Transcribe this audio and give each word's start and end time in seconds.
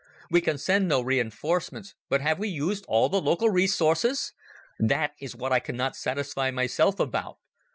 "We 0.31 0.41
can 0.41 0.57
send 0.57 0.87
no 0.87 0.99
reinforcements, 1.01 1.93
but 2.09 2.21
have 2.21 2.39
we 2.39 2.49
used 2.49 2.85
all 2.87 3.07
the 3.07 3.21
local 3.21 3.51
resources? 3.51 4.33
That 4.79 5.11
is 5.21 5.35
what 5.35 5.53
I 5.53 5.59
cannot 5.59 5.95
satisfy 5.95 6.49
myself 6.49 6.99
about. 6.99 7.37